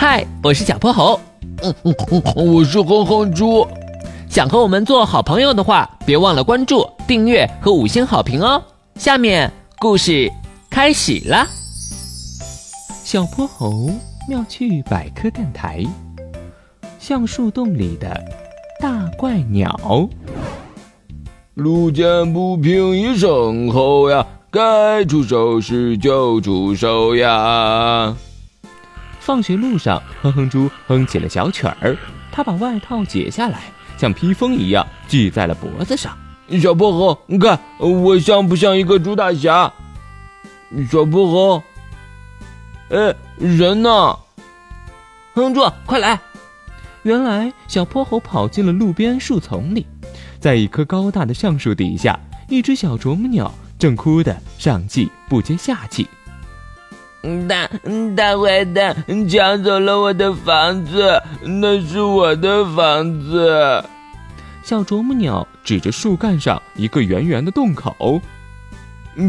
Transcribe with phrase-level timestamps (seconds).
[0.00, 1.20] 嗨，我是小泼猴。
[1.62, 3.68] 嗯嗯嗯，我是哼哼猪。
[4.30, 8.62] 想和我们做好朋友的话，别忘了关注、订阅和五星好评哦。
[8.94, 10.32] 下面故事
[10.70, 11.46] 开始了。
[13.04, 13.90] 小泼猴
[14.26, 15.84] 妙趣百科电台，
[16.98, 18.18] 橡树洞里的
[18.80, 20.08] 大怪鸟。
[21.52, 28.16] 路见不平一声吼呀，该出手时就出手呀。
[29.20, 31.96] 放学路上，哼哼猪哼起了小曲儿。
[32.32, 33.64] 他把外套解下来，
[33.96, 36.16] 像披风一样系在了脖子上。
[36.60, 39.72] 小泼猴，你看我像不像一个猪大侠？
[40.90, 41.62] 小泼猴，
[42.88, 44.18] 哎，人呢？
[45.34, 46.18] 哼哼猪，快来！
[47.02, 49.86] 原来小泼猴跑进了路边树丛里，
[50.38, 52.18] 在一棵高大的橡树底下，
[52.48, 56.06] 一只小啄木鸟正哭得上气不接下气。
[57.46, 57.68] 大
[58.16, 58.96] 大坏蛋
[59.28, 63.84] 抢走了我的房子，那是我的房子。
[64.62, 68.20] 小啄木鸟指着树干上一个圆圆的洞口：“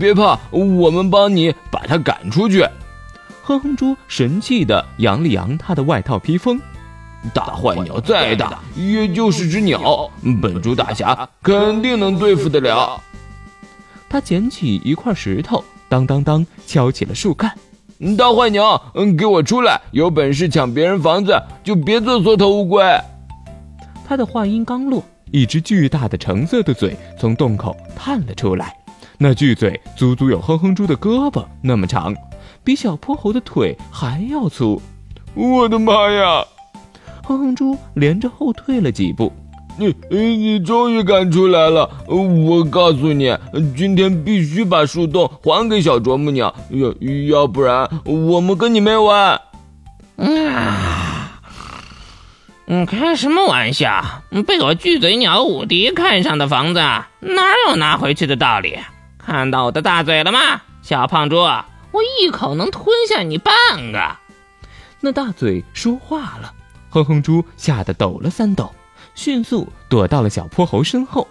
[0.00, 2.66] 别怕，我们帮你把它赶出去。”
[3.42, 6.58] 哼哼猪神气地扬了扬他的外套披风
[7.34, 12.98] ：“大坏鸟再大，也就是只鸟，本猪大侠肯定能对付得了。”
[14.08, 17.52] 他捡起一块石头，当当当敲起了树干。
[18.14, 19.80] 大坏鸟，嗯，给我出来！
[19.92, 22.84] 有本事抢别人房子，就别做缩头乌龟。
[24.06, 28.76] 他的话音刚落，一只巨大的橙色的嘴从洞口探了出来。
[29.16, 32.14] 那巨嘴足足有哼哼猪的胳膊那么长，
[32.62, 34.80] 比小泼猴的腿还要粗。
[35.34, 36.44] 我的妈呀！
[37.22, 39.32] 哼哼猪连着后退了几步。
[39.76, 41.90] 你你终于敢出来了！
[42.06, 43.36] 我告诉你，
[43.76, 49.40] 今天必须把树洞还给小啄木鸟，要要不然我们跟你没完！
[50.16, 51.40] 啊！
[52.66, 54.22] 嗯，开什么玩笑？
[54.46, 58.78] 被我巨嘴鸟五迪看上的房子，哪有拿回去的道理？
[59.18, 61.36] 看到我的大嘴了吗，小胖猪？
[61.36, 63.52] 我一口能吞下你半
[63.92, 64.16] 个！
[65.00, 66.52] 那大嘴说话了，
[66.90, 68.72] 哼哼猪吓得抖了三抖。
[69.14, 71.28] 迅速躲到了小泼猴身后，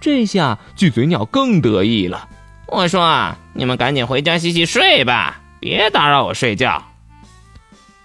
[0.00, 2.28] 这下巨嘴鸟更得意了。
[2.66, 6.82] 我说：“你们赶紧回家洗洗睡吧，别打扰我睡觉。”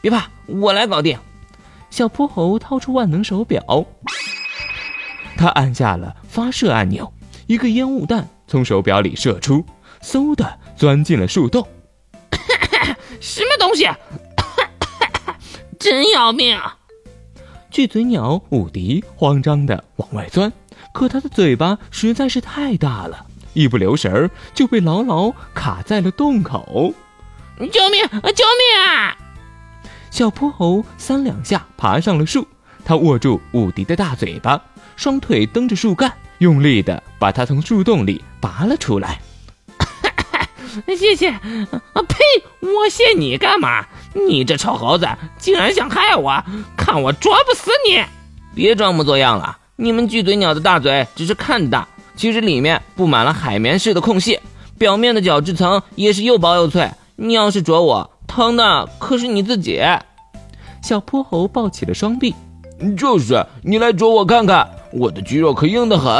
[0.00, 1.18] 别怕，我来搞定。
[1.90, 3.62] 小泼猴掏出万能手表，
[5.36, 7.12] 他按下了发射按钮，
[7.46, 9.64] 一个烟雾弹从手表里射出，
[10.02, 11.66] 嗖的钻进了树洞。
[13.20, 13.86] 什么东西？
[15.78, 16.58] 真要命！
[17.72, 20.52] 巨嘴鸟伍迪慌张地往外钻，
[20.92, 23.24] 可它的嘴巴实在是太大了，
[23.54, 26.92] 一不留神儿就被牢牢卡在了洞口。
[27.58, 28.04] 救命！
[28.10, 29.16] 救命啊！
[30.10, 32.46] 小泼猴三两下爬上了树，
[32.84, 34.60] 他握住伍迪的大嘴巴，
[34.94, 39.18] 双腿蹬着树干，用力地把它从树洞里拔了出来。
[40.98, 41.28] 谢谢！
[41.30, 42.16] 啊呸！
[42.60, 43.86] 我谢你干嘛？
[44.14, 45.06] 你这臭猴子，
[45.38, 46.42] 竟然想害我！
[46.92, 48.04] 看我啄不死你！
[48.54, 49.56] 别装模作样了。
[49.76, 54.38] 你们巨嘴鸟的大嘴只是看大，其实里面布满了海绵似的空隙，
[54.76, 56.90] 表面的角质层也是又薄又脆。
[57.16, 59.80] 你要是啄我，疼的可是你自己。
[60.82, 62.34] 小泼猴抱起了双臂，
[62.98, 66.12] 就是，你来啄我看看，我的肌肉可硬得很。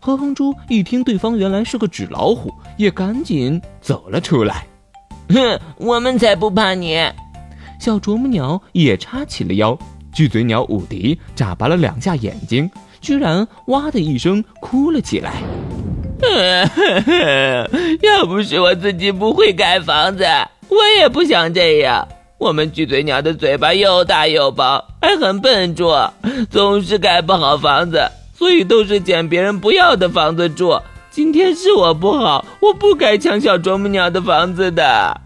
[0.00, 4.66] 哼哼猪一听对方原来是个纸老虎，也赶紧走了出来。
[5.30, 7.10] 哼，我们才不怕你！
[7.78, 9.78] 小啄木鸟也叉起了腰，
[10.12, 15.34] 巨嘴鸟伍迪眨巴了两下眼睛，居然哇的一声哭了起来。
[18.02, 20.24] 要不是我自己不会盖房子，
[20.68, 22.06] 我也不想这样。
[22.38, 26.12] 我们巨嘴鸟的嘴巴又大又薄，还很笨拙，
[26.50, 28.00] 总是盖不好房子，
[28.34, 30.80] 所以都是捡别人不要的房子住。
[31.10, 35.20] 今天是我不好，我不该抢小啄木鸟的房子的。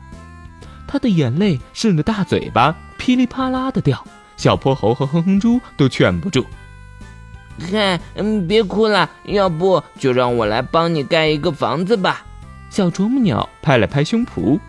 [0.93, 4.05] 他的眼泪顺着大嘴巴噼里啪啦的掉，
[4.37, 6.45] 小泼猴和哼哼猪都劝不住。
[7.59, 12.27] 嗨，嗯，别哭了，要不就让我来帮你盖一个房子吧。
[12.69, 14.61] 小啄木鸟拍了拍胸脯，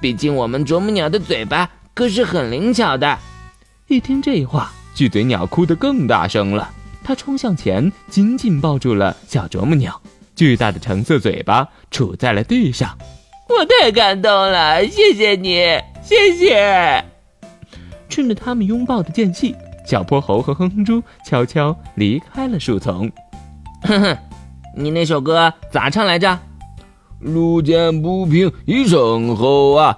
[0.00, 3.18] 毕竟我们啄木鸟的嘴巴可是很灵巧的。
[3.88, 6.70] 一听这话，巨嘴鸟哭得更大声了，
[7.04, 10.00] 它冲向前，紧紧抱住了小啄木鸟。
[10.34, 12.96] 巨大的橙色嘴巴杵在了地上，
[13.48, 15.54] 我太感动了，谢谢你，
[16.02, 17.04] 谢谢。
[18.08, 19.54] 趁着他们拥抱的间隙，
[19.86, 23.10] 小泼猴和哼哼猪悄悄离开了树丛。
[23.82, 24.16] 哼哼，
[24.74, 26.36] 你那首歌咋唱来着？
[27.20, 29.96] 路见不平一声吼啊，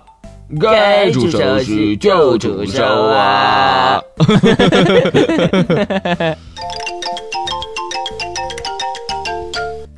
[0.61, 4.00] 该出手时就出手啊！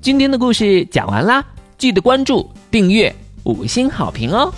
[0.00, 1.44] 今天的故事讲完啦，
[1.76, 3.14] 记得关注、订阅、
[3.44, 4.52] 五星好评哦！